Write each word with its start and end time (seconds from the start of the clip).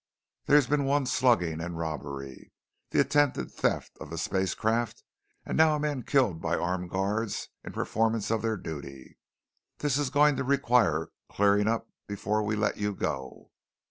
There's 0.47 0.65
been 0.65 0.85
one 0.85 1.05
slugging 1.05 1.61
and 1.61 1.77
robbery, 1.77 2.51
the 2.89 2.99
attempted 2.99 3.51
theft 3.51 3.95
of 4.01 4.19
spacecraft, 4.19 5.03
and 5.45 5.55
now 5.55 5.75
a 5.75 5.79
man 5.79 6.01
killed 6.01 6.41
by 6.41 6.55
armed 6.57 6.89
guards 6.89 7.49
in 7.63 7.71
performance 7.71 8.31
of 8.31 8.41
their 8.41 8.57
duty. 8.57 9.19
This 9.77 9.99
is 9.99 10.09
going 10.09 10.37
to 10.37 10.43
require 10.43 11.09
clearing 11.29 11.67
up 11.67 11.87
before 12.07 12.41
we 12.41 12.55
let 12.55 12.77
you 12.77 12.95
go." 12.95 13.51